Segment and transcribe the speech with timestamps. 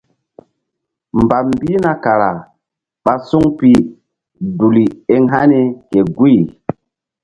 [1.21, 2.29] Mbam mbihna kara
[3.03, 3.69] ɓa suŋ pi
[4.57, 4.85] duli
[5.15, 5.59] eŋ hani
[5.91, 6.37] ke guy.